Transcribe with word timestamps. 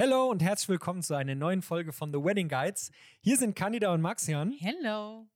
Hallo 0.00 0.30
und 0.30 0.40
herzlich 0.40 0.70
willkommen 0.70 1.02
zu 1.02 1.14
einer 1.14 1.34
neuen 1.34 1.60
Folge 1.60 1.92
von 1.92 2.10
The 2.10 2.24
Wedding 2.24 2.48
Guides. 2.48 2.90
Hier 3.20 3.36
sind 3.36 3.54
Candida 3.54 3.92
und 3.92 4.00
Maxian. 4.00 4.50
Hello. 4.52 5.28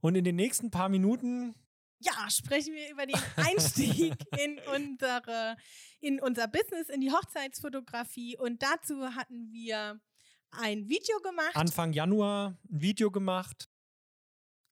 Und 0.00 0.16
in 0.16 0.24
den 0.24 0.34
nächsten 0.34 0.72
paar 0.72 0.88
Minuten 0.88 1.54
ja, 2.00 2.28
sprechen 2.28 2.74
wir 2.74 2.90
über 2.90 3.06
den 3.06 3.14
Einstieg 3.36 4.14
in 4.36 4.58
unsere, 4.74 5.56
in 6.00 6.18
unser 6.18 6.48
Business, 6.48 6.88
in 6.88 7.00
die 7.00 7.12
Hochzeitsfotografie. 7.12 8.36
Und 8.36 8.64
dazu 8.64 9.14
hatten 9.14 9.52
wir 9.52 10.00
ein 10.50 10.88
Video 10.88 11.20
gemacht. 11.20 11.54
Anfang 11.54 11.92
Januar 11.92 12.58
ein 12.68 12.80
Video 12.80 13.12
gemacht. 13.12 13.68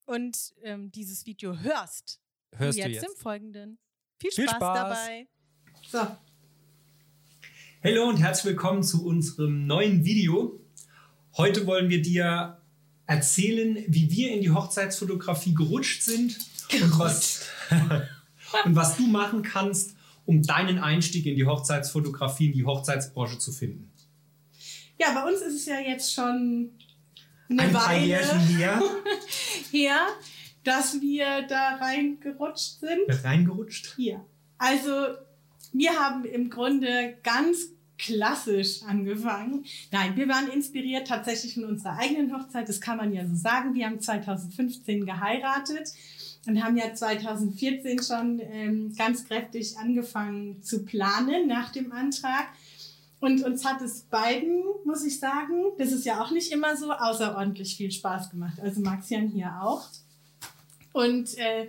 Und 0.04 0.52
ähm, 0.62 0.90
dieses 0.90 1.26
Video 1.26 1.56
hörst. 1.56 2.20
Hörst 2.56 2.76
du 2.76 2.82
jetzt, 2.82 3.02
jetzt 3.02 3.06
im 3.06 3.16
Folgenden. 3.16 3.78
Viel 4.18 4.32
Spaß, 4.32 4.44
Viel 4.44 4.48
Spaß. 4.48 4.78
dabei. 4.78 5.28
So. 5.86 6.27
Hallo 7.84 8.08
und 8.08 8.16
herzlich 8.16 8.46
willkommen 8.46 8.82
zu 8.82 9.06
unserem 9.06 9.68
neuen 9.68 10.04
Video. 10.04 10.58
Heute 11.36 11.64
wollen 11.64 11.88
wir 11.88 12.02
dir 12.02 12.60
erzählen, 13.06 13.84
wie 13.86 14.10
wir 14.10 14.32
in 14.32 14.40
die 14.40 14.50
Hochzeitsfotografie 14.50 15.54
gerutscht 15.54 16.02
sind 16.02 16.38
und 16.72 16.98
was, 16.98 17.46
und 18.64 18.74
was 18.74 18.96
du 18.96 19.06
machen 19.06 19.44
kannst, 19.44 19.94
um 20.26 20.42
deinen 20.42 20.80
Einstieg 20.80 21.24
in 21.26 21.36
die 21.36 21.46
Hochzeitsfotografie, 21.46 22.46
in 22.46 22.52
die 22.52 22.64
Hochzeitsbranche 22.64 23.38
zu 23.38 23.52
finden. 23.52 23.88
Ja, 24.98 25.14
bei 25.14 25.30
uns 25.30 25.40
ist 25.40 25.54
es 25.54 25.66
ja 25.66 25.78
jetzt 25.78 26.12
schon 26.12 26.72
eine 27.48 27.62
Ein 27.62 27.74
Weile 27.74 28.18
her. 28.26 28.82
her, 29.70 30.00
dass 30.64 31.00
wir 31.00 31.46
da 31.46 31.76
reingerutscht 31.76 32.80
sind. 32.80 33.24
Reingerutscht. 33.24 33.94
Hier. 33.94 34.24
Also, 34.58 35.14
wir 35.78 35.92
haben 35.98 36.24
im 36.24 36.50
Grunde 36.50 37.16
ganz 37.22 37.68
klassisch 37.98 38.82
angefangen. 38.84 39.64
Nein, 39.90 40.16
wir 40.16 40.28
waren 40.28 40.48
inspiriert 40.48 41.08
tatsächlich 41.08 41.54
von 41.54 41.64
unserer 41.64 41.98
eigenen 41.98 42.32
Hochzeit. 42.32 42.68
Das 42.68 42.80
kann 42.80 42.96
man 42.96 43.12
ja 43.12 43.26
so 43.26 43.34
sagen. 43.34 43.74
Wir 43.74 43.86
haben 43.86 44.00
2015 44.00 45.04
geheiratet 45.04 45.88
und 46.46 46.62
haben 46.62 46.76
ja 46.76 46.94
2014 46.94 48.02
schon 48.02 48.40
ähm, 48.40 48.94
ganz 48.96 49.26
kräftig 49.26 49.76
angefangen 49.78 50.62
zu 50.62 50.84
planen 50.84 51.48
nach 51.48 51.72
dem 51.72 51.92
Antrag. 51.92 52.46
Und 53.20 53.44
uns 53.44 53.64
hat 53.64 53.82
es 53.82 54.02
beiden, 54.02 54.62
muss 54.84 55.04
ich 55.04 55.18
sagen, 55.18 55.64
das 55.76 55.90
ist 55.90 56.06
ja 56.06 56.22
auch 56.22 56.30
nicht 56.30 56.52
immer 56.52 56.76
so, 56.76 56.92
außerordentlich 56.92 57.76
viel 57.76 57.90
Spaß 57.90 58.30
gemacht. 58.30 58.60
Also 58.62 58.80
Maxian 58.80 59.28
hier 59.28 59.58
auch. 59.60 59.88
Und 60.92 61.36
äh, 61.36 61.66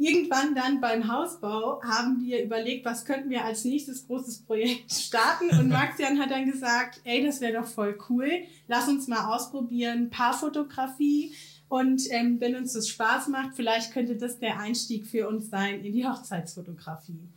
irgendwann 0.00 0.54
dann 0.54 0.80
beim 0.80 1.12
Hausbau 1.12 1.80
haben 1.82 2.20
wir 2.22 2.42
überlegt, 2.42 2.86
was 2.86 3.04
könnten 3.04 3.28
wir 3.28 3.44
als 3.44 3.64
nächstes 3.64 4.06
großes 4.06 4.42
Projekt 4.42 4.90
starten. 4.92 5.50
Und 5.50 5.68
Maxian 5.68 6.18
hat 6.18 6.30
dann 6.30 6.50
gesagt, 6.50 7.00
ey, 7.04 7.24
das 7.24 7.40
wäre 7.40 7.60
doch 7.60 7.66
voll 7.66 7.98
cool. 8.08 8.30
Lass 8.66 8.88
uns 8.88 9.08
mal 9.08 9.26
ausprobieren, 9.34 10.08
Paarfotografie. 10.08 11.34
Und 11.68 12.02
ähm, 12.10 12.40
wenn 12.40 12.56
uns 12.56 12.72
das 12.72 12.88
Spaß 12.88 13.28
macht, 13.28 13.54
vielleicht 13.54 13.92
könnte 13.92 14.16
das 14.16 14.38
der 14.38 14.58
Einstieg 14.58 15.06
für 15.06 15.28
uns 15.28 15.50
sein 15.50 15.84
in 15.84 15.92
die 15.92 16.06
Hochzeitsfotografie. 16.06 17.28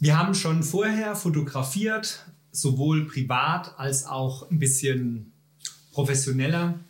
Wir 0.00 0.18
haben 0.18 0.34
schon 0.34 0.62
vorher 0.62 1.14
fotografiert, 1.14 2.26
sowohl 2.50 3.06
privat 3.06 3.78
als 3.78 4.04
auch 4.04 4.50
ein 4.50 4.58
bisschen 4.58 5.32
professioneller. 5.92 6.80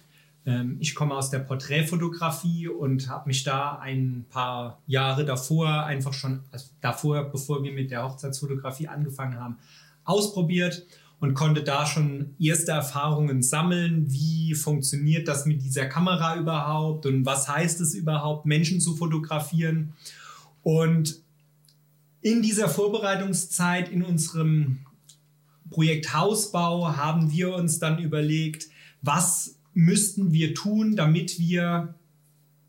Ähm, 0.47 0.77
Ich 0.81 0.95
komme 0.95 1.15
aus 1.15 1.29
der 1.31 1.41
Porträtfotografie 1.41 2.69
und 2.69 3.09
habe 3.11 3.29
mich 3.29 3.43
da 3.43 3.79
ein 3.79 4.25
paar 4.31 4.81
Jahre 4.87 5.25
davor, 5.25 5.85
einfach 5.85 6.13
schon 6.13 6.41
also 6.53 6.69
davor, 6.81 7.25
bevor 7.25 7.63
wir 7.63 7.73
mit 7.73 7.91
der 7.91 8.05
Hochzeitsfotografie 8.05 8.89
angefangen 8.89 9.39
haben, 9.39 9.59
ausprobiert 10.05 10.87
und 11.19 11.35
konnte 11.35 11.63
da 11.63 11.85
schon 11.85 12.35
erste 12.39 12.73
Erfahrungen 12.73 13.43
sammeln. 13.43 14.07
Wie 14.11 14.55
funktioniert 14.55 15.27
das 15.29 15.47
mit 15.47 15.63
dieser 15.63 15.87
Kamera 15.87 16.37
überhaupt 16.37 17.07
und 17.07 17.27
was 17.27 17.49
heißt 17.49 17.81
es 17.81 17.95
überhaupt, 17.95 18.47
Menschen 18.47 18.81
zu 18.81 18.95
fotografieren? 18.95 19.95
Und 20.63 21.21
in 22.21 22.43
dieser 22.43 22.69
Vorbereitungszeit 22.69 23.89
in 23.89 24.03
unserem 24.05 24.79
Projekt 25.71 26.15
Hausbau 26.15 26.97
haben 26.97 27.33
wir 27.33 27.55
uns 27.55 27.79
dann 27.79 27.99
überlegt, 27.99 28.69
was 29.03 29.56
müssten 29.77 30.33
wir 30.33 30.55
tun, 30.55 30.97
damit 30.97 31.39
wir 31.39 31.95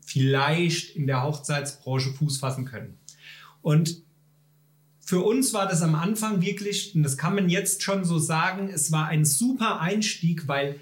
vielleicht 0.04 0.94
in 0.94 1.06
der 1.06 1.22
Hochzeitsbranche 1.22 2.10
Fuß 2.10 2.36
fassen 2.36 2.66
können. 2.66 2.98
Und 3.62 4.02
für 5.00 5.20
uns 5.20 5.54
war 5.54 5.66
das 5.66 5.80
am 5.80 5.94
Anfang 5.94 6.42
wirklich, 6.42 6.94
und 6.94 7.02
das 7.02 7.16
kann 7.16 7.34
man 7.34 7.48
jetzt 7.48 7.82
schon 7.82 8.04
so 8.04 8.18
sagen, 8.18 8.68
es 8.72 8.92
war 8.92 9.06
ein 9.06 9.24
super 9.24 9.80
Einstieg, 9.80 10.48
weil 10.48 10.80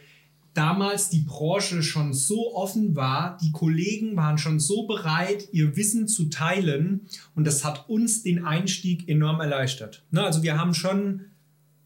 damals 0.53 1.10
die 1.10 1.20
Branche 1.20 1.84
schon 1.84 2.12
so 2.12 2.56
offen 2.56 2.97
war, 2.97 3.38
die 3.41 3.53
Kollegen 3.53 4.16
waren 4.16 4.38
schon 4.38 4.58
so 4.58 4.88
bereit, 4.88 5.48
ihr 5.53 5.76
Wissen 5.76 6.08
zu 6.08 6.25
teilen 6.25 7.03
und 7.37 7.47
das 7.47 7.64
hat 7.64 7.88
uns 7.88 8.25
den 8.25 8.44
Einstieg 8.44 9.08
enorm 9.08 9.41
erleichtert. 9.41 10.03
Ne, 10.10 10.25
also 10.25 10.43
wir 10.43 10.58
haben 10.58 10.75
schon 10.75 11.26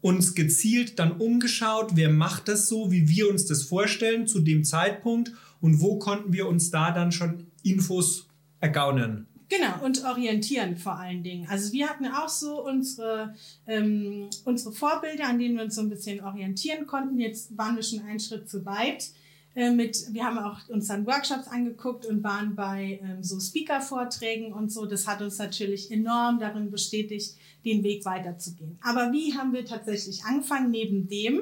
uns 0.01 0.35
gezielt 0.35 0.99
dann 0.99 1.13
umgeschaut, 1.13 1.91
wer 1.95 2.09
macht 2.09 2.47
das 2.47 2.67
so, 2.67 2.91
wie 2.91 3.07
wir 3.07 3.29
uns 3.29 3.45
das 3.45 3.63
vorstellen 3.63 4.27
zu 4.27 4.39
dem 4.41 4.63
Zeitpunkt 4.63 5.31
und 5.61 5.79
wo 5.79 5.99
konnten 5.99 6.33
wir 6.33 6.47
uns 6.47 6.71
da 6.71 6.91
dann 6.91 7.11
schon 7.11 7.47
Infos 7.63 8.27
ergaunern. 8.59 9.27
Genau, 9.51 9.83
und 9.83 10.05
orientieren 10.05 10.77
vor 10.77 10.97
allen 10.97 11.23
Dingen. 11.23 11.45
Also 11.49 11.73
wir 11.73 11.89
hatten 11.89 12.07
auch 12.07 12.29
so 12.29 12.65
unsere, 12.65 13.35
ähm, 13.67 14.29
unsere 14.45 14.71
Vorbilder, 14.71 15.27
an 15.27 15.39
denen 15.39 15.57
wir 15.57 15.65
uns 15.65 15.75
so 15.75 15.81
ein 15.81 15.89
bisschen 15.89 16.23
orientieren 16.23 16.87
konnten. 16.87 17.19
Jetzt 17.19 17.57
waren 17.57 17.75
wir 17.75 17.83
schon 17.83 17.99
einen 17.99 18.21
Schritt 18.21 18.49
zu 18.49 18.65
weit. 18.65 19.09
Äh, 19.53 19.71
mit, 19.71 20.13
wir 20.13 20.23
haben 20.23 20.37
auch 20.37 20.69
uns 20.69 20.87
dann 20.87 21.05
Workshops 21.05 21.49
angeguckt 21.49 22.05
und 22.05 22.23
waren 22.23 22.55
bei 22.55 23.01
ähm, 23.03 23.21
so 23.21 23.41
Speaker-Vorträgen 23.41 24.53
und 24.53 24.71
so. 24.71 24.85
Das 24.85 25.05
hat 25.05 25.21
uns 25.21 25.37
natürlich 25.37 25.91
enorm 25.91 26.39
darin 26.39 26.71
bestätigt, 26.71 27.35
den 27.65 27.83
Weg 27.83 28.05
weiterzugehen. 28.05 28.77
Aber 28.81 29.11
wie 29.11 29.35
haben 29.35 29.53
wir 29.53 29.65
tatsächlich 29.65 30.23
angefangen 30.23 30.71
neben 30.71 31.07
dem? 31.07 31.41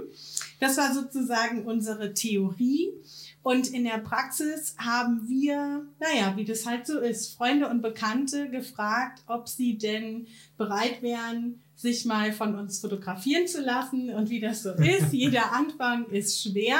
Das 0.60 0.78
war 0.78 0.94
sozusagen 0.94 1.66
unsere 1.66 2.14
Theorie. 2.14 2.90
Und 3.42 3.70
in 3.70 3.86
der 3.86 4.00
Praxis 4.00 4.76
haben 4.78 5.28
wir, 5.30 5.86
naja, 6.00 6.34
wie 6.36 6.44
das 6.44 6.66
halt 6.66 6.86
so 6.86 7.00
ist, 7.00 7.34
Freunde 7.36 7.70
und 7.70 7.82
Bekannte 7.82 8.50
gefragt, 8.50 9.24
ob 9.28 9.48
sie 9.48 9.78
denn 9.78 10.28
bereit 10.58 11.02
wären, 11.02 11.62
sich 11.76 12.04
mal 12.04 12.34
von 12.34 12.56
uns 12.56 12.80
fotografieren 12.80 13.48
zu 13.48 13.62
lassen. 13.62 14.10
Und 14.10 14.30
wie 14.30 14.42
das 14.42 14.64
so 14.64 14.72
ist, 14.74 15.14
jeder 15.14 15.54
Anfang 15.54 16.08
ist 16.10 16.44
schwer. 16.44 16.80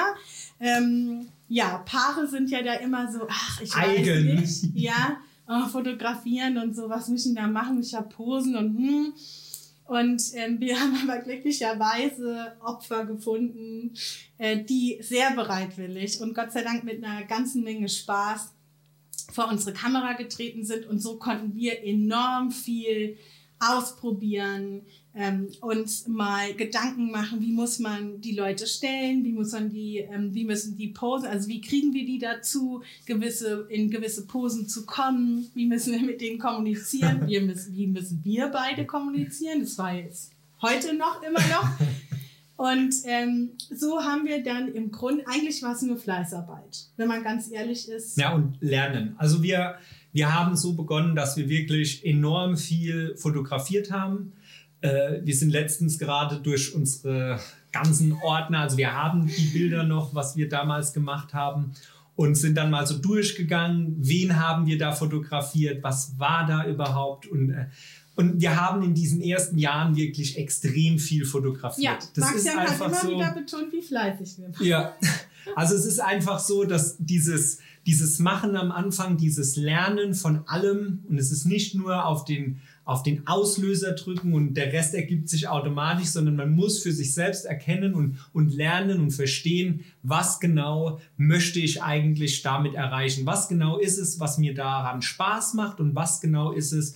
Ähm, 0.60 1.30
ja, 1.48 1.78
Paare 1.86 2.28
sind 2.28 2.50
ja 2.50 2.62
da 2.62 2.74
immer 2.74 3.10
so, 3.12 3.26
ach, 3.30 3.62
ich 3.62 3.74
Eigen. 3.74 4.38
weiß 4.38 4.64
nicht. 4.64 4.76
Ja, 4.76 5.18
oh, 5.50 5.68
fotografieren 5.68 6.58
und 6.58 6.76
so, 6.76 6.90
was 6.90 7.10
müssen 7.10 7.36
da 7.36 7.48
machen? 7.48 7.82
Ich 7.82 7.94
habe 7.94 8.08
Posen 8.10 8.56
und 8.56 8.78
hm. 8.78 9.14
Und 9.86 10.22
ähm, 10.36 10.60
wir 10.60 10.76
haben 10.80 10.96
aber 11.02 11.20
glücklicherweise 11.20 12.54
Opfer 12.60 13.06
gefunden, 13.06 13.92
äh, 14.38 14.64
die 14.64 15.00
sehr 15.02 15.32
bereitwillig 15.32 16.22
und 16.22 16.36
Gott 16.36 16.52
sei 16.52 16.62
Dank 16.62 16.84
mit 16.84 17.04
einer 17.04 17.26
ganzen 17.26 17.64
Menge 17.64 17.90
Spaß 17.90 18.54
vor 19.32 19.48
unsere 19.50 19.74
Kamera 19.74 20.14
getreten 20.14 20.64
sind. 20.64 20.86
Und 20.86 21.00
so 21.00 21.18
konnten 21.18 21.56
wir 21.56 21.84
enorm 21.84 22.52
viel 22.52 23.18
ausprobieren, 23.60 24.84
ähm, 25.20 25.50
uns 25.60 26.08
mal 26.08 26.54
Gedanken 26.54 27.12
machen, 27.12 27.42
wie 27.42 27.52
muss 27.52 27.78
man 27.78 28.22
die 28.22 28.32
Leute 28.32 28.66
stellen, 28.66 29.26
wie 29.26 29.34
muss 29.34 29.52
man 29.52 29.70
die, 29.70 29.98
ähm, 29.98 30.34
wie 30.34 30.46
müssen 30.46 30.78
die 30.78 30.88
posen, 30.88 31.28
also 31.28 31.50
wie 31.50 31.60
kriegen 31.60 31.94
wir 31.94 32.06
die 32.06 32.20
dazu, 32.20 32.82
gewisse, 33.06 33.68
in 33.70 33.92
gewisse 33.92 34.26
Posen 34.26 34.70
zu 34.70 34.86
kommen, 34.86 35.52
wie 35.54 35.68
müssen 35.68 35.92
wir 35.92 36.02
mit 36.02 36.22
denen 36.22 36.40
kommunizieren, 36.40 37.24
wir 37.28 37.42
müssen, 37.42 37.76
wie 37.76 37.88
müssen 37.88 38.22
wir 38.24 38.48
beide 38.48 38.86
kommunizieren, 38.86 39.60
das 39.60 39.78
war 39.78 39.94
jetzt 39.94 40.32
heute 40.62 40.96
noch, 40.96 41.22
immer 41.22 41.42
noch. 41.42 41.70
Und 42.56 42.94
ähm, 43.06 43.52
so 43.74 44.02
haben 44.02 44.26
wir 44.26 44.44
dann 44.44 44.74
im 44.74 44.92
Grunde, 44.92 45.26
eigentlich 45.28 45.64
war 45.64 45.74
es 45.74 45.82
nur 45.82 45.96
Fleißarbeit, 45.96 46.88
wenn 46.98 47.08
man 47.08 47.24
ganz 47.24 47.50
ehrlich 47.50 47.88
ist. 47.88 48.18
Ja, 48.18 48.34
und 48.34 48.58
lernen. 48.60 49.16
Also 49.18 49.42
wir, 49.42 49.76
wir 50.12 50.34
haben 50.34 50.58
so 50.58 50.74
begonnen, 50.74 51.16
dass 51.16 51.38
wir 51.38 51.48
wirklich 51.48 52.06
enorm 52.06 52.58
viel 52.58 53.16
fotografiert 53.16 53.92
haben. 53.92 54.34
Äh, 54.82 55.20
wir 55.24 55.36
sind 55.36 55.52
letztens 55.52 56.00
gerade 56.00 56.40
durch 56.40 56.74
unsere 56.74 57.40
ganzen 57.72 58.14
Ordner, 58.14 58.62
also 58.62 58.78
wir 58.78 58.94
haben 58.94 59.28
die 59.28 59.46
Bilder 59.46 59.84
noch, 59.84 60.16
was 60.16 60.36
wir 60.36 60.50
damals 60.50 60.94
gemacht 60.94 61.34
haben 61.34 61.74
und 62.16 62.36
sind 62.36 62.56
dann 62.56 62.72
mal 62.72 62.86
so 62.88 62.98
durchgegangen, 62.98 63.96
wen 64.00 64.40
haben 64.40 64.66
wir 64.66 64.78
da 64.78 64.92
fotografiert, 64.92 65.84
was 65.84 66.18
war 66.18 66.46
da 66.46 66.66
überhaupt 66.66 67.28
und 67.28 67.52
äh, 67.52 67.66
und 68.20 68.42
wir 68.42 68.60
haben 68.60 68.84
in 68.84 68.94
diesen 68.94 69.22
ersten 69.22 69.58
Jahren 69.58 69.96
wirklich 69.96 70.38
extrem 70.38 71.00
viel 71.00 71.24
fotografiert. 71.24 71.86
Ja, 71.86 71.98
das 72.16 72.36
ist 72.36 72.44
Maxian 72.44 72.58
hat 72.58 72.70
einfach 72.72 72.88
immer 72.88 73.02
so. 73.02 73.12
wieder 73.12 73.32
betont, 73.32 73.72
wie 73.72 73.82
fleißig 73.82 74.40
wir 74.40 74.54
waren. 74.54 74.66
Ja, 74.66 74.94
also 75.56 75.74
es 75.74 75.86
ist 75.86 76.02
einfach 76.02 76.40
so, 76.40 76.66
dass 76.66 76.98
dieses, 77.00 77.60
dieses 77.86 78.20
Machen 78.20 78.58
am 78.58 78.74
Anfang, 78.74 79.16
dieses 79.16 79.56
Lernen 79.56 80.16
von 80.16 80.46
allem, 80.48 81.06
und 81.08 81.18
es 81.18 81.32
ist 81.32 81.46
nicht 81.46 81.76
nur 81.76 82.06
auf 82.06 82.26
den, 82.26 82.60
auf 82.90 83.04
den 83.04 83.28
Auslöser 83.28 83.94
drücken 83.94 84.34
und 84.34 84.56
der 84.56 84.74
Rest 84.74 84.96
ergibt 84.96 85.30
sich 85.30 85.48
automatisch, 85.48 86.08
sondern 86.08 86.36
man 86.36 86.56
muss 86.56 86.82
für 86.82 86.92
sich 86.92 87.14
selbst 87.14 87.46
erkennen 87.46 87.94
und, 87.94 88.18
und 88.34 88.52
lernen 88.52 89.00
und 89.00 89.12
verstehen, 89.12 89.82
was 90.02 90.40
genau 90.40 91.00
möchte 91.16 91.60
ich 91.60 91.84
eigentlich 91.84 92.42
damit 92.42 92.74
erreichen, 92.74 93.28
was 93.28 93.48
genau 93.48 93.78
ist 93.78 94.00
es, 94.00 94.20
was 94.20 94.40
mir 94.40 94.56
daran 94.56 95.04
Spaß 95.04 95.54
macht 95.54 95.80
und 95.80 95.94
was 95.94 96.20
genau 96.20 96.52
ist 96.52 96.72
es, 96.72 96.96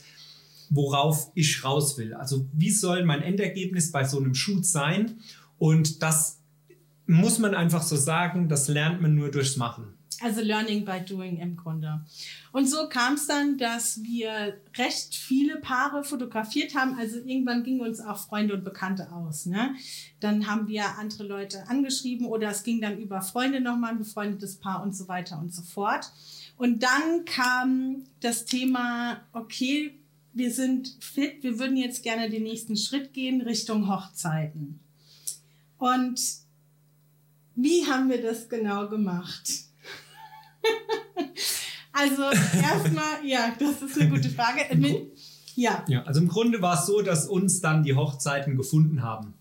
worauf 0.72 1.32
ich 1.36 1.64
raus 1.64 1.96
will. 2.00 2.16
Also 2.16 2.48
wie 2.54 2.72
soll 2.72 3.06
mein 3.06 3.22
Endergebnis 3.22 3.92
bei 3.92 4.04
so 4.04 4.18
einem 4.18 4.34
Shoot 4.34 4.66
sein? 4.66 5.20
Und 5.60 6.02
das 6.02 6.40
muss 7.06 7.38
man 7.38 7.54
einfach 7.54 7.84
so 7.84 7.98
sagen, 7.98 8.50
das 8.50 8.68
lernt 8.68 9.00
man 9.00 9.14
nur 9.14 9.30
durchs 9.30 9.58
Machen. 9.58 9.93
Also 10.24 10.42
Learning 10.42 10.86
by 10.86 11.02
Doing 11.02 11.38
im 11.38 11.58
Grunde. 11.58 12.02
Und 12.54 12.68
so 12.68 12.88
kam 12.88 13.16
es 13.16 13.28
dann, 13.28 13.58
dass 13.58 14.02
wir 14.04 14.58
recht 14.78 15.16
viele 15.16 15.58
Paare 15.58 16.04
fotografiert 16.04 16.76
haben. 16.76 16.96
Also 16.98 17.18
irgendwann 17.18 17.64
gingen 17.64 17.82
uns 17.82 18.00
auch 18.00 18.18
Freunde 18.18 18.54
und 18.54 18.64
Bekannte 18.64 19.12
aus. 19.12 19.46
Ne? 19.46 19.76
Dann 20.22 20.48
haben 20.48 20.68
wir 20.68 20.98
andere 20.98 21.24
Leute 21.24 21.68
angeschrieben 21.68 22.26
oder 22.28 22.50
es 22.50 22.64
ging 22.64 22.80
dann 22.80 22.98
über 23.00 23.22
Freunde 23.22 23.60
nochmal, 23.60 23.92
ein 23.92 23.98
befreundetes 23.98 24.56
Paar 24.56 24.82
und 24.82 24.96
so 24.96 25.08
weiter 25.08 25.38
und 25.40 25.54
so 25.54 25.62
fort. 25.62 26.12
Und 26.56 26.84
dann 26.84 27.26
kam 27.26 28.04
das 28.22 28.46
Thema, 28.46 29.22
okay, 29.34 30.00
wir 30.34 30.52
sind 30.52 30.98
fit, 31.00 31.44
wir 31.44 31.60
würden 31.60 31.78
jetzt 31.78 32.04
gerne 32.04 32.30
den 32.30 32.44
nächsten 32.44 32.78
Schritt 32.78 33.14
gehen 33.14 33.42
Richtung 33.42 33.90
Hochzeiten. 33.90 34.80
Und 35.78 36.20
wie 37.56 37.86
haben 37.86 38.10
wir 38.10 38.22
das 38.22 38.50
genau 38.50 38.90
gemacht? 38.90 39.50
also 41.92 42.24
erstmal, 42.62 43.26
ja, 43.26 43.54
das 43.60 43.82
ist 43.82 44.00
eine 44.00 44.10
gute 44.10 44.30
Frage. 44.30 44.76
Mit, 44.76 45.12
ja. 45.56 45.84
ja, 45.88 46.04
also 46.04 46.22
im 46.22 46.28
Grunde 46.28 46.62
war 46.62 46.80
es 46.80 46.86
so, 46.86 47.02
dass 47.02 47.28
uns 47.28 47.62
dann 47.62 47.84
die 47.84 47.96
Hochzeiten 47.96 48.58
gefunden 48.58 49.04
haben. 49.04 49.34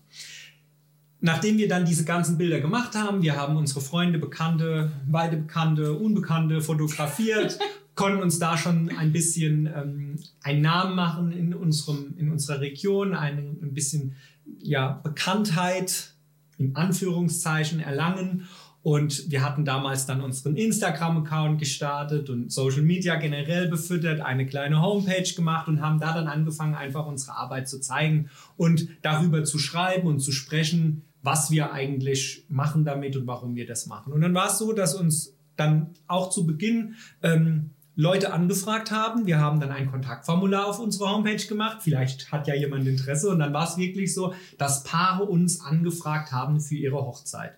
Nachdem 1.19 1.57
wir 1.57 1.69
dann 1.69 1.85
diese 1.85 2.03
ganzen 2.03 2.37
Bilder 2.37 2.59
gemacht 2.59 2.95
haben, 2.95 3.21
wir 3.21 3.37
haben 3.37 3.55
unsere 3.55 3.79
Freunde, 3.79 4.19
Bekannte, 4.19 4.91
beide 5.07 5.37
Bekannte, 5.37 5.93
Unbekannte 5.93 6.61
fotografiert, 6.61 7.57
konnten 7.95 8.21
uns 8.21 8.39
da 8.39 8.57
schon 8.57 8.89
ein 8.89 9.13
bisschen 9.13 9.67
ähm, 9.67 10.19
einen 10.41 10.61
Namen 10.61 10.95
machen 10.95 11.31
in, 11.31 11.53
unserem, 11.53 12.15
in 12.17 12.31
unserer 12.31 12.59
Region, 12.59 13.13
ein, 13.13 13.57
ein 13.61 13.73
bisschen 13.73 14.15
ja, 14.59 14.99
Bekanntheit 15.03 16.13
in 16.57 16.75
Anführungszeichen 16.75 17.79
erlangen. 17.79 18.47
Und 18.83 19.31
wir 19.31 19.43
hatten 19.43 19.63
damals 19.63 20.05
dann 20.05 20.19
unseren 20.19 20.57
Instagram-Account 20.57 21.57
gestartet 21.57 22.29
und 22.29 22.51
Social 22.51 22.81
Media 22.81 23.15
generell 23.15 23.69
befüttert, 23.69 24.19
eine 24.19 24.45
kleine 24.45 24.81
Homepage 24.81 25.33
gemacht 25.33 25.69
und 25.69 25.81
haben 25.81 26.01
da 26.01 26.13
dann 26.13 26.27
angefangen, 26.27 26.75
einfach 26.75 27.05
unsere 27.05 27.37
Arbeit 27.37 27.69
zu 27.69 27.79
zeigen 27.79 28.29
und 28.57 28.89
darüber 29.01 29.45
zu 29.45 29.57
schreiben 29.57 30.07
und 30.07 30.19
zu 30.19 30.33
sprechen, 30.33 31.03
was 31.21 31.49
wir 31.49 31.71
eigentlich 31.71 32.45
machen 32.49 32.83
damit 32.83 33.15
und 33.15 33.25
warum 33.25 33.55
wir 33.55 33.65
das 33.65 33.87
machen. 33.87 34.11
Und 34.11 34.19
dann 34.19 34.33
war 34.33 34.47
es 34.47 34.57
so, 34.57 34.73
dass 34.73 34.95
uns 34.95 35.33
dann 35.55 35.91
auch 36.07 36.29
zu 36.29 36.45
Beginn 36.45 36.95
ähm, 37.21 37.69
Leute 37.95 38.33
angefragt 38.33 38.91
haben. 38.91 39.25
Wir 39.25 39.39
haben 39.39 39.61
dann 39.61 39.71
ein 39.71 39.89
Kontaktformular 39.89 40.67
auf 40.67 40.79
unserer 40.79 41.11
Homepage 41.11 41.45
gemacht. 41.47 41.77
Vielleicht 41.81 42.33
hat 42.33 42.47
ja 42.47 42.55
jemand 42.55 42.85
Interesse. 42.87 43.29
Und 43.29 43.39
dann 43.39 43.53
war 43.53 43.69
es 43.69 43.77
wirklich 43.77 44.13
so, 44.13 44.33
dass 44.57 44.83
Paare 44.83 45.23
uns 45.23 45.61
angefragt 45.61 46.33
haben 46.33 46.59
für 46.59 46.75
ihre 46.75 46.97
Hochzeit. 46.97 47.53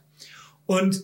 Und 0.65 1.03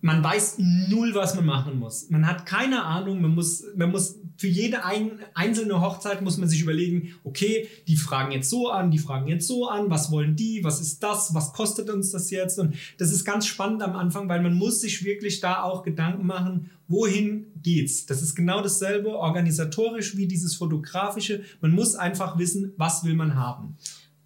man 0.00 0.22
weiß 0.22 0.56
null, 0.58 1.14
was 1.14 1.34
man 1.34 1.46
machen 1.46 1.78
muss. 1.78 2.08
Man 2.08 2.26
hat 2.26 2.46
keine 2.46 2.84
Ahnung. 2.84 3.20
Man 3.20 3.34
muss, 3.34 3.64
man 3.74 3.90
muss 3.90 4.16
für 4.36 4.46
jede 4.46 4.84
ein, 4.84 5.18
einzelne 5.34 5.80
Hochzeit 5.80 6.22
muss 6.22 6.36
man 6.36 6.48
sich 6.48 6.60
überlegen, 6.62 7.14
okay, 7.24 7.66
die 7.88 7.96
fragen 7.96 8.30
jetzt 8.30 8.48
so 8.48 8.70
an, 8.70 8.92
die 8.92 8.98
fragen 8.98 9.26
jetzt 9.26 9.48
so 9.48 9.68
an, 9.68 9.90
was 9.90 10.12
wollen 10.12 10.36
die, 10.36 10.62
was 10.62 10.80
ist 10.80 11.02
das, 11.02 11.34
was 11.34 11.52
kostet 11.52 11.90
uns 11.90 12.12
das 12.12 12.30
jetzt? 12.30 12.60
Und 12.60 12.76
das 12.98 13.10
ist 13.10 13.24
ganz 13.24 13.46
spannend 13.46 13.82
am 13.82 13.96
Anfang, 13.96 14.28
weil 14.28 14.40
man 14.40 14.54
muss 14.54 14.80
sich 14.80 15.04
wirklich 15.04 15.40
da 15.40 15.62
auch 15.62 15.82
Gedanken 15.82 16.26
machen, 16.26 16.70
wohin 16.86 17.46
geht's? 17.62 18.06
Das 18.06 18.22
ist 18.22 18.36
genau 18.36 18.62
dasselbe 18.62 19.10
organisatorisch 19.10 20.16
wie 20.16 20.28
dieses 20.28 20.54
fotografische. 20.54 21.42
Man 21.60 21.72
muss 21.72 21.96
einfach 21.96 22.38
wissen, 22.38 22.72
was 22.76 23.02
will 23.02 23.14
man 23.14 23.34
haben. 23.34 23.76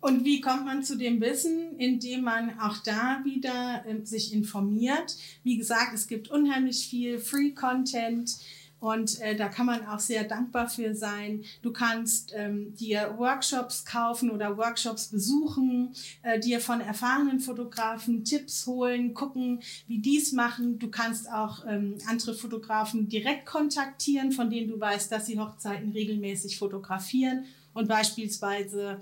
Und 0.02 0.24
wie 0.24 0.40
kommt 0.40 0.64
man 0.64 0.82
zu 0.82 0.96
dem 0.96 1.20
Wissen? 1.20 1.76
Indem 1.78 2.22
man 2.22 2.58
auch 2.58 2.78
da 2.78 3.20
wieder 3.22 3.84
äh, 3.86 4.04
sich 4.04 4.34
informiert. 4.34 5.16
Wie 5.44 5.56
gesagt, 5.56 5.94
es 5.94 6.08
gibt 6.08 6.28
unheimlich 6.28 6.88
viel 6.88 7.20
Free 7.20 7.52
Content. 7.52 8.36
Und 8.80 9.20
äh, 9.20 9.36
da 9.36 9.48
kann 9.48 9.66
man 9.66 9.86
auch 9.86 10.00
sehr 10.00 10.24
dankbar 10.24 10.68
für 10.68 10.92
sein. 10.96 11.44
Du 11.62 11.72
kannst 11.72 12.32
ähm, 12.34 12.74
dir 12.74 13.14
Workshops 13.16 13.84
kaufen 13.84 14.30
oder 14.30 14.56
Workshops 14.56 15.06
besuchen, 15.06 15.94
äh, 16.22 16.40
dir 16.40 16.58
von 16.58 16.80
erfahrenen 16.80 17.38
Fotografen 17.38 18.24
Tipps 18.24 18.66
holen, 18.66 19.14
gucken, 19.14 19.60
wie 19.86 20.00
die 20.00 20.18
es 20.18 20.32
machen. 20.32 20.80
Du 20.80 20.90
kannst 20.90 21.30
auch 21.30 21.64
ähm, 21.64 21.98
andere 22.08 22.34
Fotografen 22.34 23.08
direkt 23.08 23.46
kontaktieren, 23.46 24.32
von 24.32 24.50
denen 24.50 24.68
du 24.68 24.80
weißt, 24.80 25.12
dass 25.12 25.26
sie 25.26 25.38
Hochzeiten 25.38 25.92
regelmäßig 25.92 26.58
fotografieren 26.58 27.44
und 27.74 27.88
beispielsweise 27.88 29.00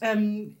ähm, 0.00 0.56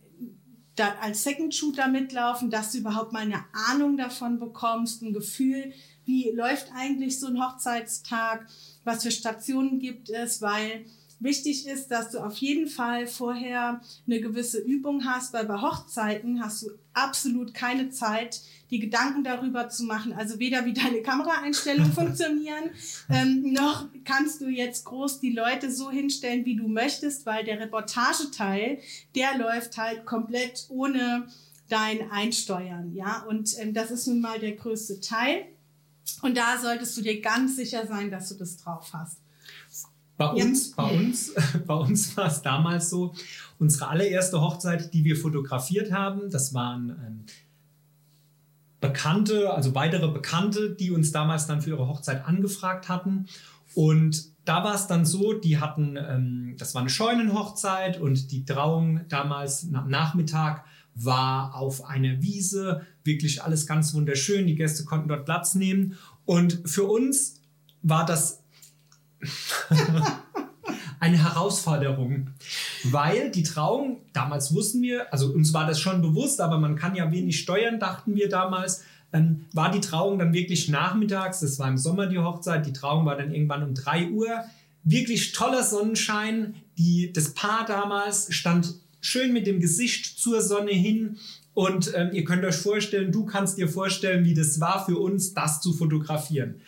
da 0.76 0.94
als 1.00 1.22
Second 1.22 1.54
Shooter 1.54 1.88
mitlaufen, 1.88 2.50
dass 2.50 2.72
du 2.72 2.78
überhaupt 2.78 3.12
mal 3.12 3.20
eine 3.20 3.44
Ahnung 3.70 3.96
davon 3.96 4.38
bekommst, 4.38 5.02
ein 5.02 5.12
Gefühl, 5.12 5.72
wie 6.04 6.30
läuft 6.30 6.68
eigentlich 6.74 7.20
so 7.20 7.26
ein 7.26 7.42
Hochzeitstag, 7.42 8.46
was 8.84 9.02
für 9.02 9.10
Stationen 9.10 9.78
gibt 9.78 10.10
es, 10.10 10.40
weil 10.42 10.86
wichtig 11.22 11.66
ist, 11.66 11.88
dass 11.88 12.10
du 12.10 12.18
auf 12.18 12.36
jeden 12.36 12.68
Fall 12.68 13.06
vorher 13.06 13.80
eine 14.06 14.20
gewisse 14.20 14.58
Übung 14.58 15.04
hast, 15.04 15.32
weil 15.32 15.46
bei 15.46 15.60
Hochzeiten 15.60 16.42
hast 16.42 16.62
du 16.62 16.70
absolut 16.92 17.54
keine 17.54 17.90
Zeit, 17.90 18.40
die 18.70 18.78
Gedanken 18.78 19.24
darüber 19.24 19.68
zu 19.68 19.84
machen. 19.84 20.12
Also 20.12 20.38
weder 20.38 20.64
wie 20.64 20.72
deine 20.72 21.02
Kameraeinstellungen 21.02 21.92
funktionieren, 21.94 22.70
ähm, 23.10 23.52
noch 23.52 23.86
kannst 24.04 24.40
du 24.40 24.48
jetzt 24.48 24.84
groß 24.84 25.20
die 25.20 25.32
Leute 25.32 25.70
so 25.70 25.90
hinstellen, 25.90 26.44
wie 26.44 26.56
du 26.56 26.68
möchtest, 26.68 27.26
weil 27.26 27.44
der 27.44 27.60
Reportageteil, 27.60 28.78
der 29.14 29.38
läuft 29.38 29.76
halt 29.76 30.04
komplett 30.04 30.66
ohne 30.68 31.26
dein 31.68 32.10
Einsteuern. 32.10 32.94
Ja, 32.94 33.24
und 33.28 33.58
ähm, 33.58 33.72
das 33.72 33.90
ist 33.90 34.06
nun 34.06 34.20
mal 34.20 34.38
der 34.38 34.52
größte 34.52 35.00
Teil. 35.00 35.46
Und 36.20 36.36
da 36.36 36.58
solltest 36.58 36.96
du 36.96 37.02
dir 37.02 37.20
ganz 37.20 37.56
sicher 37.56 37.86
sein, 37.86 38.10
dass 38.10 38.28
du 38.28 38.34
das 38.34 38.56
drauf 38.58 38.90
hast. 38.92 39.21
Bei 40.16 40.28
uns, 40.28 40.74
ja. 40.76 40.84
bei 40.84 40.90
uns, 40.90 41.32
bei 41.66 41.74
uns 41.74 42.16
war 42.16 42.26
es 42.26 42.42
damals 42.42 42.90
so, 42.90 43.14
unsere 43.58 43.88
allererste 43.88 44.40
Hochzeit, 44.40 44.92
die 44.92 45.04
wir 45.04 45.16
fotografiert 45.16 45.92
haben, 45.92 46.30
das 46.30 46.52
waren 46.54 46.90
ähm, 46.90 47.24
Bekannte, 48.80 49.54
also 49.54 49.74
weitere 49.76 50.08
Bekannte, 50.08 50.70
die 50.70 50.90
uns 50.90 51.12
damals 51.12 51.46
dann 51.46 51.62
für 51.62 51.70
ihre 51.70 51.86
Hochzeit 51.86 52.26
angefragt 52.26 52.88
hatten. 52.88 53.26
Und 53.74 54.32
da 54.44 54.64
war 54.64 54.74
es 54.74 54.88
dann 54.88 55.06
so, 55.06 55.32
die 55.32 55.58
hatten, 55.58 55.96
ähm, 55.96 56.56
das 56.58 56.74
war 56.74 56.80
eine 56.80 56.90
Scheunenhochzeit 56.90 58.00
und 58.00 58.32
die 58.32 58.44
Trauung 58.44 59.02
damals 59.08 59.68
am 59.72 59.88
Nachmittag 59.88 60.64
war 60.94 61.54
auf 61.54 61.84
einer 61.84 62.20
Wiese, 62.20 62.82
wirklich 63.04 63.42
alles 63.42 63.66
ganz 63.66 63.94
wunderschön. 63.94 64.46
Die 64.46 64.56
Gäste 64.56 64.84
konnten 64.84 65.08
dort 65.08 65.24
Platz 65.24 65.54
nehmen. 65.54 65.96
Und 66.24 66.62
für 66.66 66.84
uns 66.84 67.40
war 67.82 68.04
das 68.04 68.41
eine 71.00 71.22
Herausforderung, 71.22 72.28
weil 72.84 73.30
die 73.30 73.42
Trauung, 73.42 74.02
damals 74.12 74.54
wussten 74.54 74.82
wir, 74.82 75.12
also 75.12 75.32
uns 75.32 75.52
war 75.52 75.66
das 75.66 75.80
schon 75.80 76.00
bewusst, 76.00 76.40
aber 76.40 76.58
man 76.58 76.76
kann 76.76 76.94
ja 76.94 77.10
wenig 77.10 77.40
steuern, 77.40 77.80
dachten 77.80 78.14
wir 78.14 78.28
damals, 78.28 78.84
ähm, 79.12 79.46
war 79.52 79.70
die 79.70 79.80
Trauung 79.80 80.18
dann 80.18 80.32
wirklich 80.32 80.68
nachmittags, 80.68 81.40
das 81.40 81.58
war 81.58 81.68
im 81.68 81.76
Sommer 81.76 82.06
die 82.06 82.18
Hochzeit, 82.18 82.66
die 82.66 82.72
Trauung 82.72 83.04
war 83.04 83.16
dann 83.16 83.34
irgendwann 83.34 83.62
um 83.62 83.74
3 83.74 84.10
Uhr, 84.10 84.44
wirklich 84.84 85.32
toller 85.32 85.62
Sonnenschein, 85.62 86.54
die, 86.78 87.12
das 87.12 87.34
Paar 87.34 87.66
damals 87.66 88.32
stand 88.32 88.74
schön 89.00 89.32
mit 89.32 89.46
dem 89.46 89.60
Gesicht 89.60 90.18
zur 90.18 90.40
Sonne 90.40 90.72
hin. 90.72 91.18
Und 91.54 91.92
ähm, 91.94 92.10
ihr 92.12 92.24
könnt 92.24 92.44
euch 92.44 92.56
vorstellen, 92.56 93.12
du 93.12 93.26
kannst 93.26 93.58
dir 93.58 93.68
vorstellen, 93.68 94.24
wie 94.24 94.34
das 94.34 94.58
war 94.58 94.86
für 94.86 94.98
uns, 94.98 95.34
das 95.34 95.60
zu 95.60 95.74
fotografieren. 95.74 96.62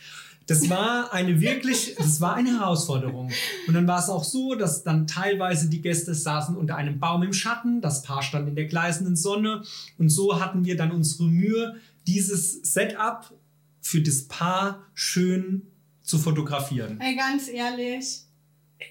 Das 0.47 0.69
war 0.69 1.13
eine 1.13 1.41
wirklich, 1.41 1.95
das 1.97 2.21
war 2.21 2.35
eine 2.35 2.59
Herausforderung. 2.59 3.31
Und 3.67 3.75
dann 3.75 3.87
war 3.87 3.99
es 3.99 4.09
auch 4.09 4.25
so, 4.25 4.55
dass 4.55 4.83
dann 4.83 5.07
teilweise 5.07 5.69
die 5.69 5.81
Gäste 5.81 6.15
saßen 6.15 6.57
unter 6.57 6.77
einem 6.77 7.01
Baum 7.01 7.23
im 7.23 7.33
Schatten, 7.33 7.81
das 7.81 8.03
Paar 8.03 8.23
stand 8.23 8.49
in 8.49 8.55
der 8.55 8.67
gleißenden 8.67 9.17
Sonne. 9.17 9.63
Und 9.99 10.11
so 10.11 10.41
hatten 10.41 10.65
wir 10.65 10.77
dann 10.77 10.93
unsere 10.93 11.25
Mühe, 11.25 11.77
dieses 12.07 12.61
Setup 12.63 13.33
für 13.81 14.03
das 14.03 14.25
Paar 14.25 14.87
schön 14.95 15.63
zu 16.03 16.19
fotografieren. 16.19 17.01
Ey, 17.01 17.17
ganz 17.17 17.49
ehrlich, 17.49 18.23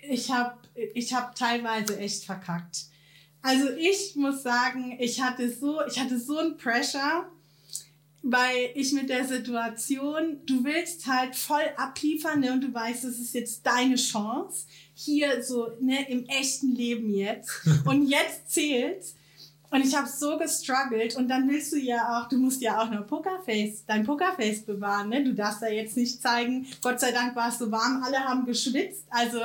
ich 0.10 0.32
habe 0.32 0.58
ich 0.96 1.14
hab 1.14 1.36
teilweise 1.36 1.98
echt 2.00 2.26
verkackt. 2.26 2.86
Also 3.42 3.70
ich 3.78 4.16
muss 4.16 4.42
sagen, 4.42 4.98
ich 5.00 5.22
hatte 5.22 5.52
so, 5.52 5.82
ich 5.86 6.00
hatte 6.00 6.18
so 6.18 6.40
ein 6.40 6.58
Pressure. 6.58 7.30
Weil 8.24 8.72
ich 8.74 8.94
mit 8.94 9.10
der 9.10 9.26
Situation, 9.26 10.40
du 10.46 10.64
willst 10.64 11.06
halt 11.08 11.36
voll 11.36 11.64
abliefern 11.76 12.40
ne, 12.40 12.54
und 12.54 12.62
du 12.62 12.74
weißt, 12.74 13.04
es 13.04 13.20
ist 13.20 13.36
jetzt 13.36 13.66
deine 13.66 13.96
Chance, 13.96 14.66
hier 14.96 15.44
so 15.44 15.74
ne, 15.82 16.10
im 16.10 16.26
echten 16.28 16.74
Leben 16.74 17.14
jetzt 17.14 17.52
und 17.86 18.08
jetzt 18.08 18.50
zählt's. 18.50 19.16
Und 19.70 19.84
ich 19.84 19.96
habe 19.96 20.08
so 20.08 20.38
gestruggelt 20.38 21.16
und 21.16 21.28
dann 21.28 21.50
willst 21.50 21.74
du 21.74 21.78
ja 21.78 22.20
auch, 22.20 22.30
du 22.30 22.38
musst 22.38 22.62
ja 22.62 22.80
auch 22.80 22.92
noch 22.92 23.08
Pokerface, 23.08 23.84
dein 23.88 24.06
Pokerface 24.06 24.62
bewahren, 24.62 25.10
ne? 25.10 25.24
Du 25.24 25.34
darfst 25.34 25.64
ja 25.64 25.70
jetzt 25.70 25.98
nicht 25.98 26.22
zeigen, 26.22 26.68
Gott 26.84 27.00
sei 27.00 27.12
Dank 27.12 27.36
war 27.36 27.50
es 27.50 27.58
so 27.58 27.72
warm, 27.72 28.04
alle 28.04 28.20
haben 28.20 28.46
geschwitzt, 28.46 29.06
also 29.10 29.40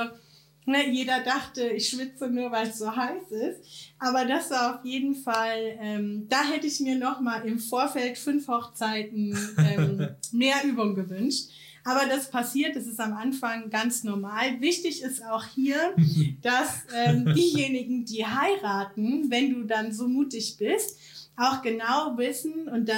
ne, 0.69 0.89
jeder 0.89 1.21
dachte, 1.21 1.67
ich 1.69 1.89
schwitze 1.89 2.27
nur, 2.27 2.51
weil 2.51 2.67
es 2.67 2.79
so 2.79 2.95
heiß 2.95 3.31
ist. 3.31 3.91
Aber 3.99 4.25
das 4.25 4.49
war 4.51 4.75
auf 4.75 4.85
jeden 4.85 5.15
Fall, 5.15 5.77
ähm, 5.81 6.27
da 6.29 6.43
hätte 6.43 6.67
ich 6.67 6.79
mir 6.79 6.97
noch 6.97 7.19
mal 7.19 7.45
im 7.45 7.59
Vorfeld 7.59 8.17
fünf 8.17 8.47
Hochzeiten 8.47 9.37
ähm, 9.57 10.07
mehr 10.31 10.63
Übung 10.63 10.95
gewünscht. 10.95 11.49
Aber 11.83 12.05
das 12.07 12.29
passiert, 12.29 12.75
das 12.75 12.85
ist 12.85 12.99
am 12.99 13.13
Anfang 13.13 13.69
ganz 13.69 14.03
normal. 14.03 14.61
Wichtig 14.61 15.01
ist 15.01 15.23
auch 15.25 15.45
hier, 15.45 15.95
dass 16.41 16.83
ähm, 16.95 17.33
diejenigen, 17.33 18.05
die 18.05 18.25
heiraten, 18.25 19.29
wenn 19.31 19.53
du 19.53 19.63
dann 19.63 19.91
so 19.91 20.07
mutig 20.07 20.57
bist, 20.57 20.99
auch 21.35 21.61
genau 21.61 22.17
wissen, 22.17 22.67
und 22.67 22.89
da 22.89 22.95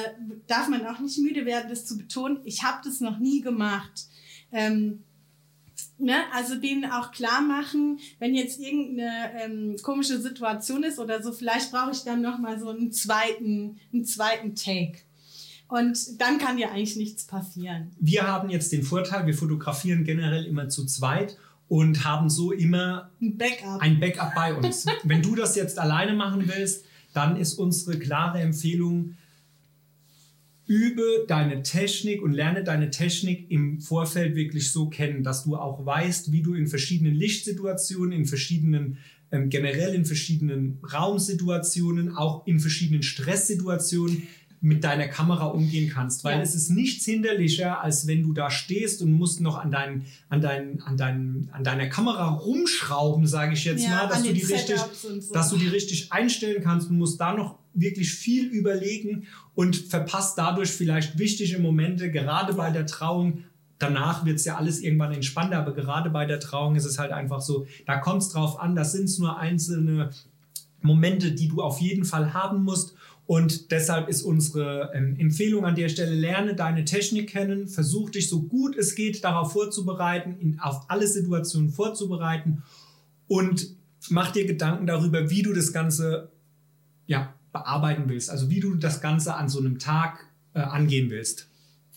darf 0.47 0.67
man 0.67 0.85
auch 0.87 0.99
nicht 0.99 1.19
müde 1.19 1.45
werden, 1.45 1.69
das 1.69 1.85
zu 1.85 1.97
betonen, 1.97 2.39
ich 2.43 2.63
habe 2.63 2.81
das 2.83 2.99
noch 2.99 3.19
nie 3.19 3.41
gemacht. 3.41 4.07
Ähm, 4.51 5.03
Ne, 6.03 6.15
also 6.33 6.55
denen 6.55 6.85
auch 6.85 7.11
klar 7.11 7.41
machen, 7.41 7.99
wenn 8.17 8.33
jetzt 8.33 8.59
irgendeine 8.59 9.31
ähm, 9.39 9.75
komische 9.83 10.19
Situation 10.19 10.83
ist 10.83 10.97
oder 10.97 11.21
so, 11.21 11.31
vielleicht 11.31 11.71
brauche 11.71 11.91
ich 11.91 12.03
dann 12.03 12.23
noch 12.23 12.39
mal 12.39 12.59
so 12.59 12.69
einen 12.69 12.91
zweiten, 12.91 13.77
einen 13.93 14.03
zweiten 14.03 14.55
Take. 14.55 14.97
Und 15.67 16.19
dann 16.19 16.39
kann 16.39 16.57
ja 16.57 16.71
eigentlich 16.71 16.95
nichts 16.95 17.25
passieren. 17.25 17.91
Wir 17.99 18.27
haben 18.27 18.49
jetzt 18.49 18.71
den 18.71 18.81
Vorteil, 18.81 19.27
wir 19.27 19.35
fotografieren 19.35 20.03
generell 20.03 20.45
immer 20.45 20.69
zu 20.69 20.87
zweit 20.87 21.37
und 21.67 22.03
haben 22.03 22.29
so 22.29 22.51
immer 22.51 23.11
ein 23.21 23.37
Backup, 23.37 23.79
ein 23.79 23.99
Backup 23.99 24.33
bei 24.35 24.53
uns. 24.53 24.85
Wenn 25.03 25.21
du 25.21 25.35
das 25.35 25.55
jetzt 25.55 25.79
alleine 25.79 26.13
machen 26.13 26.43
willst, 26.47 26.83
dann 27.13 27.37
ist 27.37 27.53
unsere 27.53 27.97
klare 27.99 28.41
Empfehlung, 28.41 29.15
übe 30.71 31.25
deine 31.27 31.63
Technik 31.63 32.21
und 32.21 32.31
lerne 32.31 32.63
deine 32.63 32.91
Technik 32.91 33.51
im 33.51 33.81
Vorfeld 33.81 34.35
wirklich 34.35 34.71
so 34.71 34.87
kennen, 34.87 35.21
dass 35.21 35.43
du 35.43 35.57
auch 35.57 35.85
weißt, 35.85 36.31
wie 36.31 36.41
du 36.41 36.53
in 36.53 36.67
verschiedenen 36.67 37.13
Lichtsituationen, 37.13 38.13
in 38.13 38.25
verschiedenen 38.25 38.97
ähm, 39.33 39.49
generell 39.49 39.93
in 39.93 40.05
verschiedenen 40.05 40.79
Raumsituationen, 40.93 42.15
auch 42.15 42.47
in 42.47 42.61
verschiedenen 42.61 43.03
Stresssituationen 43.03 44.23
mit 44.61 44.83
deiner 44.83 45.07
Kamera 45.07 45.47
umgehen 45.47 45.89
kannst, 45.89 46.23
weil 46.23 46.37
ja. 46.37 46.41
es 46.41 46.55
ist 46.55 46.69
nichts 46.69 47.03
hinderlicher, 47.03 47.81
als 47.81 48.07
wenn 48.07 48.23
du 48.23 48.31
da 48.31 48.49
stehst 48.49 49.01
und 49.01 49.11
musst 49.11 49.41
noch 49.41 49.57
an, 49.57 49.71
dein, 49.71 50.05
an, 50.29 50.39
dein, 50.39 50.81
an, 50.83 50.97
dein, 50.97 51.49
an 51.51 51.63
deiner 51.63 51.87
Kamera 51.87 52.29
rumschrauben, 52.29 53.25
sage 53.25 53.53
ich 53.53 53.65
jetzt 53.65 53.83
ja, 53.83 53.89
mal, 53.89 54.07
dass 54.07 54.23
du, 54.23 54.31
die 54.31 54.41
richtig, 54.41 54.79
so. 54.79 55.33
dass 55.33 55.49
du 55.49 55.57
die 55.57 55.67
richtig 55.67 56.13
einstellen 56.13 56.63
kannst 56.63 56.89
und 56.89 56.97
musst 56.97 57.19
da 57.19 57.33
noch 57.33 57.60
wirklich 57.73 58.13
viel 58.13 58.47
überlegen 58.47 59.27
und 59.55 59.75
verpasst 59.75 60.37
dadurch 60.37 60.69
vielleicht 60.69 61.17
wichtige 61.17 61.59
Momente, 61.59 62.11
gerade 62.11 62.53
bei 62.53 62.69
der 62.71 62.85
Trauung. 62.85 63.43
Danach 63.79 64.25
wird 64.25 64.37
es 64.37 64.45
ja 64.45 64.57
alles 64.57 64.81
irgendwann 64.81 65.13
entspannter, 65.13 65.57
aber 65.57 65.73
gerade 65.73 66.09
bei 66.09 66.25
der 66.25 66.39
Trauung 66.39 66.75
ist 66.75 66.85
es 66.85 66.99
halt 66.99 67.11
einfach 67.11 67.41
so, 67.41 67.65
da 67.85 67.97
kommt 67.97 68.21
es 68.21 68.29
drauf 68.29 68.59
an, 68.59 68.75
das 68.75 68.91
sind 68.91 69.17
nur 69.19 69.37
einzelne 69.37 70.11
Momente, 70.81 71.31
die 71.31 71.47
du 71.47 71.61
auf 71.61 71.79
jeden 71.79 72.05
Fall 72.05 72.33
haben 72.33 72.63
musst 72.63 72.95
und 73.25 73.71
deshalb 73.71 74.09
ist 74.09 74.23
unsere 74.23 74.91
ähm, 74.93 75.15
Empfehlung 75.17 75.63
an 75.63 75.75
der 75.75 75.89
Stelle, 75.89 76.13
lerne 76.13 76.53
deine 76.53 76.83
Technik 76.85 77.29
kennen, 77.29 77.67
versuch 77.67 78.09
dich 78.09 78.29
so 78.29 78.43
gut 78.43 78.75
es 78.75 78.93
geht 78.95 79.23
darauf 79.23 79.53
vorzubereiten, 79.53 80.35
in, 80.39 80.59
auf 80.59 80.89
alle 80.89 81.07
Situationen 81.07 81.69
vorzubereiten 81.69 82.63
und 83.27 83.75
mach 84.09 84.31
dir 84.31 84.45
Gedanken 84.45 84.85
darüber, 84.85 85.29
wie 85.29 85.43
du 85.43 85.53
das 85.53 85.71
Ganze 85.71 86.31
ja, 87.07 87.33
bearbeiten 87.51 88.03
willst, 88.07 88.29
also 88.29 88.49
wie 88.49 88.59
du 88.59 88.75
das 88.75 89.01
Ganze 89.01 89.35
an 89.35 89.49
so 89.49 89.59
einem 89.59 89.79
Tag 89.79 90.25
äh, 90.53 90.59
angehen 90.59 91.09
willst. 91.09 91.47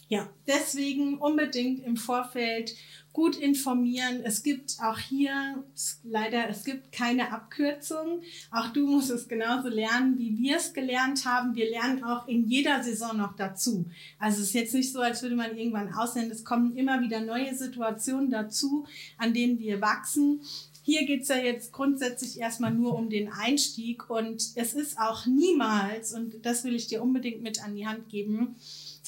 Ja, 0.08 0.28
deswegen 0.46 1.18
unbedingt 1.18 1.84
im 1.84 1.96
Vorfeld 1.96 2.74
gut 3.14 3.36
informieren. 3.36 4.22
Es 4.24 4.42
gibt 4.42 4.76
auch 4.82 4.98
hier 4.98 5.64
leider, 6.02 6.48
es 6.48 6.64
gibt 6.64 6.92
keine 6.92 7.32
Abkürzung. 7.32 8.22
Auch 8.50 8.68
du 8.68 8.86
musst 8.86 9.10
es 9.10 9.28
genauso 9.28 9.68
lernen, 9.68 10.18
wie 10.18 10.36
wir 10.36 10.56
es 10.56 10.74
gelernt 10.74 11.24
haben. 11.24 11.54
Wir 11.54 11.70
lernen 11.70 12.02
auch 12.02 12.26
in 12.26 12.48
jeder 12.48 12.82
Saison 12.82 13.16
noch 13.16 13.36
dazu. 13.36 13.86
Also 14.18 14.42
es 14.42 14.48
ist 14.48 14.54
jetzt 14.54 14.74
nicht 14.74 14.92
so, 14.92 15.00
als 15.00 15.22
würde 15.22 15.36
man 15.36 15.56
irgendwann 15.56 15.94
aussehen. 15.94 16.30
Es 16.30 16.44
kommen 16.44 16.76
immer 16.76 17.00
wieder 17.00 17.20
neue 17.20 17.54
Situationen 17.54 18.30
dazu, 18.30 18.84
an 19.16 19.32
denen 19.32 19.60
wir 19.60 19.80
wachsen. 19.80 20.40
Hier 20.86 21.06
geht 21.06 21.22
es 21.22 21.28
ja 21.28 21.36
jetzt 21.36 21.72
grundsätzlich 21.72 22.38
erstmal 22.38 22.72
nur 22.72 22.94
um 22.94 23.08
den 23.08 23.32
Einstieg 23.32 24.10
und 24.10 24.52
es 24.54 24.74
ist 24.74 24.98
auch 24.98 25.24
niemals, 25.24 26.12
und 26.12 26.44
das 26.44 26.62
will 26.62 26.74
ich 26.74 26.88
dir 26.88 27.02
unbedingt 27.02 27.42
mit 27.42 27.64
an 27.64 27.74
die 27.74 27.86
Hand 27.86 28.10
geben, 28.10 28.56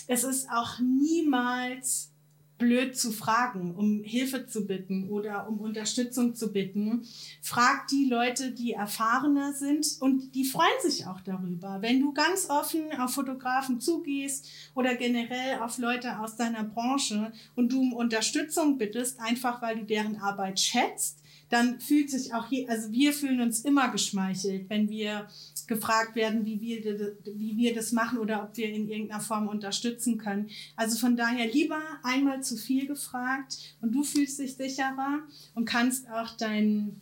es 0.08 0.24
ist 0.24 0.48
auch 0.50 0.78
niemals 0.80 2.10
blöd 2.56 2.96
zu 2.96 3.12
fragen, 3.12 3.74
um 3.74 4.02
Hilfe 4.02 4.46
zu 4.46 4.66
bitten 4.66 5.10
oder 5.10 5.46
um 5.48 5.60
Unterstützung 5.60 6.34
zu 6.34 6.50
bitten. 6.50 7.06
Frag 7.42 7.88
die 7.88 8.06
Leute, 8.06 8.52
die 8.52 8.72
erfahrener 8.72 9.52
sind 9.52 9.98
und 10.00 10.34
die 10.34 10.46
freuen 10.46 10.80
sich 10.82 11.06
auch 11.06 11.20
darüber. 11.20 11.82
Wenn 11.82 12.00
du 12.00 12.14
ganz 12.14 12.48
offen 12.48 12.90
auf 12.98 13.12
Fotografen 13.12 13.80
zugehst 13.80 14.48
oder 14.74 14.94
generell 14.94 15.60
auf 15.60 15.76
Leute 15.76 16.18
aus 16.20 16.36
deiner 16.36 16.64
Branche 16.64 17.32
und 17.54 17.70
du 17.72 17.80
um 17.80 17.92
Unterstützung 17.92 18.78
bittest, 18.78 19.20
einfach 19.20 19.60
weil 19.60 19.80
du 19.80 19.84
deren 19.84 20.16
Arbeit 20.16 20.58
schätzt, 20.58 21.18
dann 21.48 21.80
fühlt 21.80 22.10
sich 22.10 22.34
auch 22.34 22.48
hier, 22.48 22.68
also 22.68 22.90
wir 22.90 23.12
fühlen 23.12 23.40
uns 23.40 23.60
immer 23.60 23.90
geschmeichelt, 23.90 24.68
wenn 24.68 24.88
wir 24.88 25.28
gefragt 25.66 26.16
werden, 26.16 26.44
wie 26.44 26.60
wir, 26.60 27.16
wie 27.24 27.56
wir 27.56 27.74
das 27.74 27.92
machen 27.92 28.18
oder 28.18 28.42
ob 28.42 28.56
wir 28.56 28.68
in 28.68 28.88
irgendeiner 28.88 29.20
Form 29.20 29.48
unterstützen 29.48 30.18
können. 30.18 30.48
Also 30.74 30.98
von 30.98 31.16
daher 31.16 31.50
lieber 31.50 31.80
einmal 32.02 32.42
zu 32.42 32.56
viel 32.56 32.86
gefragt 32.86 33.76
und 33.80 33.92
du 33.92 34.02
fühlst 34.02 34.38
dich 34.38 34.54
sicherer 34.54 35.20
und 35.54 35.64
kannst 35.64 36.08
auch 36.10 36.36
dein, 36.36 37.00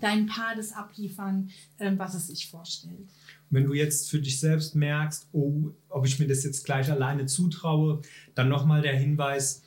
dein 0.00 0.26
Paar 0.26 0.54
das 0.56 0.72
abliefern, 0.72 1.50
ähm, 1.78 1.98
was 1.98 2.14
es 2.14 2.28
sich 2.28 2.48
vorstellt. 2.48 3.08
Wenn 3.50 3.64
du 3.64 3.74
jetzt 3.74 4.10
für 4.10 4.20
dich 4.20 4.40
selbst 4.40 4.74
merkst, 4.74 5.28
oh, 5.32 5.70
ob 5.88 6.06
ich 6.06 6.18
mir 6.18 6.26
das 6.26 6.42
jetzt 6.42 6.64
gleich 6.64 6.90
alleine 6.90 7.26
zutraue, 7.26 8.02
dann 8.34 8.48
nochmal 8.48 8.82
der 8.82 8.96
Hinweis, 8.98 9.62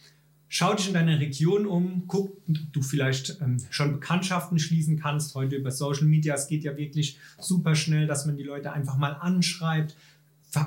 Schau 0.51 0.73
dich 0.73 0.87
in 0.87 0.95
deiner 0.95 1.19
Region 1.19 1.67
um, 1.67 2.05
guck, 2.07 2.35
du 2.47 2.81
vielleicht 2.81 3.39
ähm, 3.39 3.57
schon 3.69 3.91
Bekanntschaften 3.91 4.57
schließen 4.57 4.99
kannst. 4.99 5.35
Heute 5.35 5.55
über 5.55 5.69
Social 5.69 6.05
Media, 6.05 6.33
es 6.33 6.47
geht 6.47 6.63
ja 6.63 6.75
wirklich 6.75 7.19
super 7.37 7.75
schnell, 7.75 8.07
dass 8.07 8.25
man 8.25 8.35
die 8.35 8.43
Leute 8.43 8.73
einfach 8.73 8.97
mal 8.97 9.11
anschreibt. 9.11 9.95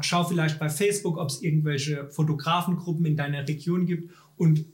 Schau 0.03 0.23
vielleicht 0.23 0.61
bei 0.61 0.69
Facebook, 0.69 1.19
ob 1.19 1.31
es 1.31 1.43
irgendwelche 1.43 2.09
Fotografengruppen 2.11 3.05
in 3.07 3.17
deiner 3.17 3.49
Region 3.49 3.85
gibt 3.85 4.13
und 4.37 4.65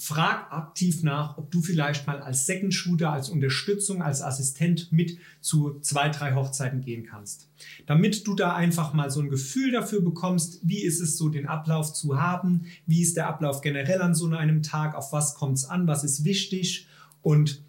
frag 0.00 0.50
aktiv 0.50 1.02
nach, 1.02 1.36
ob 1.36 1.50
du 1.50 1.60
vielleicht 1.60 2.06
mal 2.06 2.22
als 2.22 2.46
Second 2.46 2.72
Shooter, 2.72 3.12
als 3.12 3.28
Unterstützung, 3.28 4.00
als 4.00 4.22
Assistent 4.22 4.90
mit 4.90 5.18
zu 5.42 5.78
zwei, 5.80 6.08
drei 6.08 6.34
Hochzeiten 6.34 6.80
gehen 6.80 7.04
kannst. 7.04 7.50
Damit 7.84 8.26
du 8.26 8.34
da 8.34 8.54
einfach 8.54 8.94
mal 8.94 9.10
so 9.10 9.20
ein 9.20 9.28
Gefühl 9.28 9.72
dafür 9.72 10.00
bekommst, 10.00 10.60
wie 10.62 10.82
ist 10.82 11.00
es 11.00 11.18
so, 11.18 11.28
den 11.28 11.46
Ablauf 11.46 11.92
zu 11.92 12.18
haben, 12.18 12.64
wie 12.86 13.02
ist 13.02 13.18
der 13.18 13.28
Ablauf 13.28 13.60
generell 13.60 14.00
an 14.00 14.14
so 14.14 14.26
einem 14.28 14.62
Tag, 14.62 14.94
auf 14.94 15.12
was 15.12 15.34
kommt 15.34 15.58
es 15.58 15.66
an, 15.66 15.86
was 15.86 16.02
ist 16.02 16.24
wichtig 16.24 16.88
und 17.20 17.62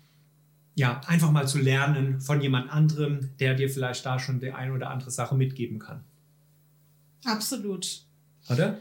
ja, 0.75 1.01
einfach 1.07 1.31
mal 1.31 1.49
zu 1.49 1.59
lernen 1.59 2.21
von 2.21 2.39
jemand 2.39 2.71
anderem, 2.71 3.31
der 3.41 3.55
dir 3.55 3.69
vielleicht 3.69 4.05
da 4.05 4.19
schon 4.19 4.39
die 4.39 4.53
eine 4.53 4.71
oder 4.71 4.89
andere 4.89 5.11
Sache 5.11 5.35
mitgeben 5.35 5.79
kann. 5.79 6.05
Absolut. 7.25 8.05
Oder? 8.49 8.77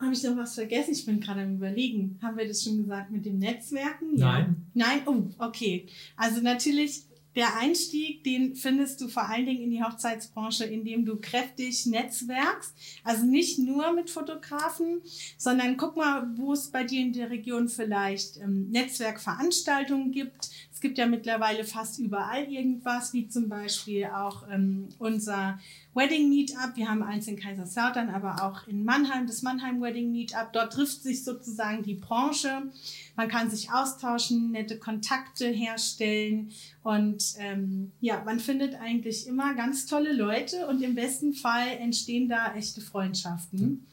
Habe 0.00 0.12
ich 0.12 0.22
noch 0.22 0.36
was 0.36 0.54
vergessen? 0.54 0.92
Ich 0.92 1.06
bin 1.06 1.20
gerade 1.20 1.42
am 1.42 1.54
Überlegen. 1.54 2.18
Haben 2.20 2.36
wir 2.36 2.46
das 2.46 2.64
schon 2.64 2.78
gesagt 2.78 3.10
mit 3.10 3.24
dem 3.24 3.38
Netzwerken? 3.38 4.16
Ja. 4.16 4.32
Nein. 4.32 4.56
Nein? 4.74 5.00
Oh, 5.06 5.22
okay. 5.38 5.86
Also 6.16 6.40
natürlich 6.40 7.04
der 7.36 7.56
Einstieg, 7.56 8.22
den 8.22 8.54
findest 8.54 9.00
du 9.00 9.08
vor 9.08 9.28
allen 9.28 9.46
Dingen 9.46 9.64
in 9.64 9.70
die 9.70 9.82
Hochzeitsbranche, 9.82 10.64
indem 10.64 11.04
du 11.04 11.16
kräftig 11.16 11.86
netzwerkst. 11.86 12.74
Also 13.02 13.24
nicht 13.24 13.58
nur 13.58 13.92
mit 13.92 14.10
Fotografen, 14.10 15.00
sondern 15.36 15.76
guck 15.76 15.96
mal, 15.96 16.28
wo 16.36 16.52
es 16.52 16.70
bei 16.70 16.84
dir 16.84 17.00
in 17.00 17.12
der 17.12 17.30
Region 17.30 17.68
vielleicht 17.68 18.36
ähm, 18.36 18.70
Netzwerkveranstaltungen 18.70 20.12
gibt. 20.12 20.50
Es 20.72 20.80
gibt 20.80 20.98
ja 20.98 21.06
mittlerweile 21.06 21.64
fast 21.64 21.98
überall 21.98 22.44
irgendwas, 22.44 23.12
wie 23.12 23.28
zum 23.28 23.48
Beispiel 23.48 24.06
auch 24.06 24.48
ähm, 24.50 24.88
unser 24.98 25.58
Wedding 25.94 26.28
Meetup. 26.28 26.72
Wir 26.74 26.88
haben 26.88 27.02
eins 27.02 27.26
in 27.28 27.36
Kaiserslautern, 27.36 28.10
aber 28.10 28.44
auch 28.44 28.66
in 28.66 28.84
Mannheim, 28.84 29.26
das 29.26 29.42
Mannheim 29.42 29.80
Wedding 29.80 30.12
Meetup. 30.12 30.52
Dort 30.52 30.72
trifft 30.72 31.02
sich 31.02 31.24
sozusagen 31.24 31.82
die 31.82 31.94
Branche. 31.94 32.70
Man 33.16 33.28
kann 33.28 33.50
sich 33.50 33.70
austauschen, 33.70 34.50
nette 34.50 34.78
Kontakte 34.78 35.46
herstellen 35.48 36.50
und 36.84 37.34
ähm, 37.38 37.92
ja, 38.00 38.22
man 38.26 38.38
findet 38.38 38.74
eigentlich 38.74 39.26
immer 39.26 39.54
ganz 39.54 39.86
tolle 39.86 40.12
Leute 40.12 40.66
und 40.66 40.82
im 40.82 40.94
besten 40.94 41.32
Fall 41.32 41.66
entstehen 41.80 42.28
da 42.28 42.54
echte 42.54 42.82
Freundschaften. 42.82 43.86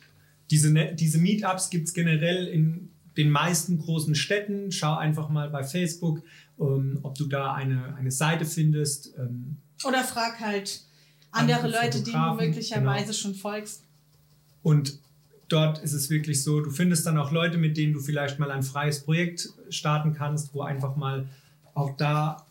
diese, 0.49 0.73
Ne- 0.73 0.93
diese 0.93 1.17
Meetups 1.17 1.69
gibt 1.69 1.87
es 1.87 1.93
generell 1.93 2.47
in 2.47 2.89
den 3.15 3.29
meisten 3.29 3.79
großen 3.79 4.13
Städten. 4.13 4.73
Schau 4.73 4.97
einfach 4.97 5.29
mal 5.29 5.49
bei 5.49 5.63
Facebook, 5.63 6.21
ähm, 6.59 6.99
ob 7.03 7.17
du 7.17 7.27
da 7.27 7.53
eine, 7.53 7.95
eine 7.95 8.11
Seite 8.11 8.43
findest. 8.43 9.13
Ähm, 9.17 9.55
Oder 9.85 10.03
frag 10.03 10.41
halt 10.41 10.81
andere 11.31 11.61
Andere 11.61 11.83
Leute, 11.85 12.03
denen 12.03 12.21
du 12.21 12.45
möglicherweise 12.45 13.05
genau. 13.05 13.17
schon 13.17 13.35
folgst. 13.35 13.85
Und 14.63 14.99
dort 15.47 15.79
ist 15.79 15.93
es 15.93 16.09
wirklich 16.09 16.43
so, 16.43 16.59
du 16.59 16.71
findest 16.71 17.05
dann 17.05 17.17
auch 17.17 17.31
Leute, 17.31 17.57
mit 17.57 17.77
denen 17.77 17.93
du 17.93 18.01
vielleicht 18.01 18.37
mal 18.37 18.51
ein 18.51 18.63
freies 18.63 18.99
Projekt 18.99 19.47
starten 19.69 20.13
kannst, 20.13 20.53
wo 20.53 20.61
einfach 20.61 20.97
mal 20.97 21.29
auch 21.73 21.95
da 21.95 22.45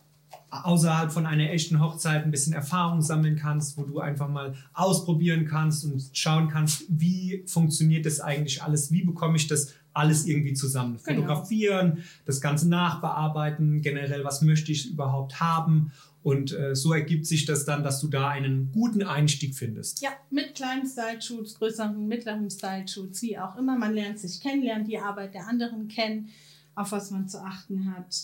außerhalb 0.51 1.11
von 1.11 1.25
einer 1.25 1.49
echten 1.49 1.79
Hochzeit 1.79 2.25
ein 2.25 2.31
bisschen 2.31 2.53
Erfahrung 2.53 3.01
sammeln 3.01 3.37
kannst, 3.37 3.77
wo 3.77 3.83
du 3.83 3.99
einfach 3.99 4.27
mal 4.27 4.53
ausprobieren 4.73 5.45
kannst 5.45 5.85
und 5.85 6.09
schauen 6.13 6.49
kannst, 6.49 6.83
wie 6.89 7.43
funktioniert 7.47 8.05
das 8.05 8.19
eigentlich 8.19 8.61
alles, 8.61 8.91
wie 8.91 9.03
bekomme 9.03 9.37
ich 9.37 9.47
das 9.47 9.73
alles 9.93 10.25
irgendwie 10.25 10.53
zusammen. 10.53 10.99
Genau. 11.03 11.21
Fotografieren, 11.21 12.03
das 12.25 12.41
Ganze 12.41 12.67
nachbearbeiten, 12.69 13.81
generell, 13.81 14.23
was 14.23 14.41
möchte 14.41 14.71
ich 14.71 14.91
überhaupt 14.91 15.39
haben. 15.39 15.91
Und 16.23 16.53
äh, 16.53 16.75
so 16.75 16.93
ergibt 16.93 17.25
sich 17.25 17.45
das 17.45 17.65
dann, 17.65 17.83
dass 17.83 17.99
du 17.99 18.07
da 18.07 18.29
einen 18.29 18.71
guten 18.71 19.01
Einstieg 19.01 19.55
findest. 19.55 20.01
Ja, 20.01 20.11
mit 20.29 20.53
kleinen 20.53 20.85
Style-Shoots, 20.85 21.55
größeren, 21.55 22.07
mittleren 22.07 22.49
Style-Shoots, 22.49 23.21
wie 23.23 23.39
auch 23.39 23.57
immer. 23.57 23.77
Man 23.77 23.93
lernt 23.93 24.19
sich 24.19 24.39
kennen, 24.39 24.63
lernt 24.63 24.87
die 24.87 24.99
Arbeit 24.99 25.33
der 25.33 25.47
anderen 25.47 25.87
kennen, 25.87 26.29
auf 26.75 26.91
was 26.91 27.09
man 27.09 27.27
zu 27.27 27.43
achten 27.43 27.95
hat. 27.95 28.15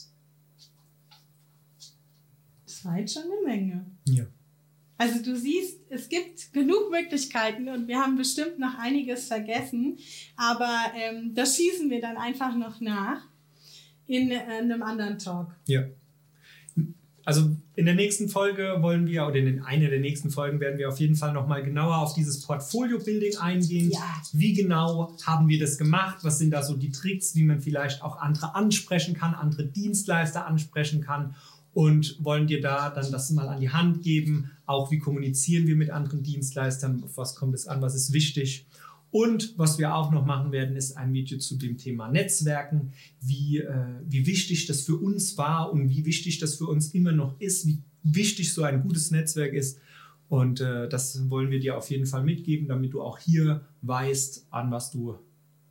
Jetzt 2.97 3.13
schon 3.13 3.23
eine 3.23 3.55
Menge. 3.55 3.85
Ja. 4.05 4.25
Also 4.97 5.21
du 5.21 5.35
siehst, 5.35 5.79
es 5.89 6.09
gibt 6.09 6.53
genug 6.53 6.89
Möglichkeiten 6.91 7.69
und 7.69 7.87
wir 7.87 7.99
haben 7.99 8.17
bestimmt 8.17 8.57
noch 8.57 8.79
einiges 8.79 9.27
vergessen, 9.27 9.97
aber 10.35 10.75
ähm, 10.95 11.33
das 11.35 11.55
schießen 11.55 11.89
wir 11.89 12.01
dann 12.01 12.17
einfach 12.17 12.55
noch 12.55 12.81
nach 12.81 13.21
in 14.07 14.31
äh, 14.31 14.39
einem 14.39 14.81
anderen 14.81 15.19
Talk. 15.19 15.55
Ja. 15.67 15.83
Also 17.25 17.57
in 17.75 17.85
der 17.85 17.93
nächsten 17.93 18.29
Folge 18.29 18.77
wollen 18.79 19.05
wir, 19.05 19.27
oder 19.27 19.35
in 19.35 19.61
einer 19.61 19.89
der 19.89 19.99
nächsten 19.99 20.31
Folgen 20.31 20.61
werden 20.61 20.79
wir 20.79 20.87
auf 20.87 20.99
jeden 20.99 21.15
Fall 21.15 21.33
nochmal 21.33 21.61
genauer 21.61 21.97
auf 21.97 22.13
dieses 22.13 22.41
Portfolio-Building 22.41 23.37
eingehen. 23.37 23.91
Ja. 23.91 24.21
Wie 24.31 24.53
genau 24.53 25.15
haben 25.25 25.49
wir 25.49 25.59
das 25.59 25.77
gemacht? 25.77 26.19
Was 26.23 26.39
sind 26.39 26.51
da 26.51 26.63
so 26.63 26.75
die 26.75 26.89
Tricks, 26.89 27.35
wie 27.35 27.43
man 27.43 27.59
vielleicht 27.59 28.01
auch 28.01 28.17
andere 28.17 28.55
ansprechen 28.55 29.13
kann, 29.13 29.35
andere 29.35 29.65
Dienstleister 29.65 30.47
ansprechen 30.47 31.01
kann? 31.01 31.35
Und 31.77 32.17
wollen 32.25 32.47
dir 32.47 32.59
da 32.59 32.89
dann 32.89 33.11
das 33.11 33.29
mal 33.29 33.47
an 33.49 33.59
die 33.59 33.69
Hand 33.69 34.01
geben? 34.01 34.49
Auch 34.65 34.89
wie 34.89 34.97
kommunizieren 34.97 35.67
wir 35.67 35.75
mit 35.75 35.91
anderen 35.91 36.23
Dienstleistern? 36.23 37.03
Auf 37.03 37.17
was 37.17 37.35
kommt 37.35 37.53
es 37.53 37.67
an? 37.67 37.83
Was 37.83 37.93
ist 37.93 38.13
wichtig? 38.13 38.65
Und 39.11 39.53
was 39.59 39.77
wir 39.77 39.93
auch 39.93 40.11
noch 40.11 40.25
machen 40.25 40.51
werden, 40.51 40.75
ist 40.75 40.97
ein 40.97 41.13
Video 41.13 41.37
zu 41.37 41.55
dem 41.55 41.77
Thema 41.77 42.07
Netzwerken, 42.09 42.93
wie, 43.21 43.59
äh, 43.59 43.85
wie 44.07 44.25
wichtig 44.25 44.65
das 44.65 44.81
für 44.81 44.95
uns 44.95 45.37
war 45.37 45.71
und 45.71 45.91
wie 45.91 46.03
wichtig 46.03 46.39
das 46.39 46.55
für 46.55 46.65
uns 46.65 46.95
immer 46.95 47.11
noch 47.11 47.39
ist, 47.39 47.67
wie 47.67 47.83
wichtig 48.01 48.51
so 48.51 48.63
ein 48.63 48.81
gutes 48.81 49.11
Netzwerk 49.11 49.53
ist. 49.53 49.79
Und 50.29 50.59
äh, 50.59 50.89
das 50.89 51.29
wollen 51.29 51.51
wir 51.51 51.59
dir 51.59 51.77
auf 51.77 51.91
jeden 51.91 52.07
Fall 52.07 52.23
mitgeben, 52.23 52.67
damit 52.67 52.93
du 52.93 53.03
auch 53.03 53.19
hier 53.19 53.67
weißt, 53.83 54.47
an 54.49 54.71
was 54.71 54.89
du 54.89 55.19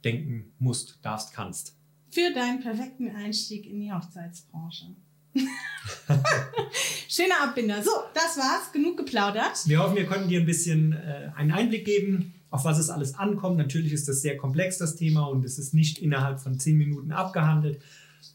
denken 0.05 0.53
musst, 0.61 1.01
darfst, 1.03 1.33
kannst. 1.33 1.77
Für 2.13 2.33
deinen 2.33 2.61
perfekten 2.61 3.09
Einstieg 3.09 3.67
in 3.67 3.81
die 3.81 3.93
Hochzeitsbranche. 3.93 4.95
Schöner 7.09 7.43
Abbinder. 7.43 7.83
So, 7.83 7.91
das 8.15 8.37
war's. 8.37 8.73
Genug 8.73 8.97
geplaudert. 8.97 9.67
Wir 9.67 9.79
hoffen, 9.79 9.97
wir 9.97 10.07
konnten 10.07 10.29
dir 10.29 10.41
ein 10.41 10.47
bisschen 10.47 10.93
äh, 10.93 11.31
einen 11.37 11.53
Einblick 11.53 11.85
geben, 11.85 12.35
auf 12.51 12.65
was 12.65 12.79
es 12.79 12.91
alles 12.91 13.15
ankommt. 13.15 13.57
Natürlich 13.57 13.93
ist 13.93 14.09
das 14.09 14.23
sehr 14.23 14.37
komplex, 14.37 14.79
das 14.79 14.97
Thema, 14.97 15.27
und 15.27 15.45
es 15.45 15.59
ist 15.59 15.75
nicht 15.75 15.99
innerhalb 15.99 16.41
von 16.41 16.59
zehn 16.59 16.77
Minuten 16.77 17.13
abgehandelt. 17.13 17.81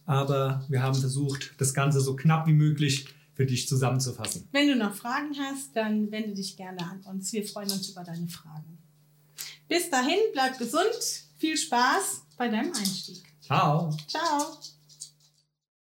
Aber 0.05 0.65
wir 0.70 0.81
haben 0.81 0.96
versucht, 0.96 1.53
das 1.58 1.74
Ganze 1.74 2.01
so 2.01 2.15
knapp 2.15 2.48
wie 2.48 2.53
möglich 2.53 3.08
für 3.34 3.46
dich 3.46 3.67
zusammenzufassen. 3.67 4.48
Wenn 4.51 4.67
du 4.67 4.75
noch 4.75 4.93
Fragen 4.93 5.36
hast, 5.39 5.75
dann 5.75 6.12
wende 6.12 6.36
dich 6.36 6.58
gerne 6.58 6.81
an 6.81 7.01
uns. 7.05 7.31
Wir 7.34 7.46
freuen 7.46 7.72
uns 7.72 7.89
über 7.89 8.03
deine 8.03 8.27
Fragen. 8.27 8.77
Bis 9.67 9.89
dahin, 9.89 10.20
bleib 10.34 10.58
gesund. 10.58 11.25
Viel 11.38 11.58
Spaß 11.58 12.24
bei 12.38 12.50
deinem 12.50 12.74
Einstieg. 12.74 13.23
Ciao! 13.41 13.95
Ciao. 14.08 14.58